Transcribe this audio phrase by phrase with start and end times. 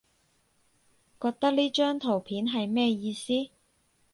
[1.21, 3.51] 覺得呢張圖片係咩意思？